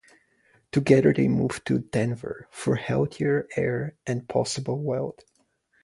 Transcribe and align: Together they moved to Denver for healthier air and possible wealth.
Together 0.71 1.13
they 1.13 1.27
moved 1.27 1.63
to 1.67 1.77
Denver 1.77 2.47
for 2.49 2.73
healthier 2.75 3.47
air 3.55 3.95
and 4.07 4.27
possible 4.27 4.79
wealth. 4.81 5.19